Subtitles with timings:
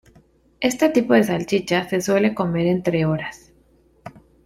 [0.61, 3.53] Este tipo de salchicha se suele comer entre horas.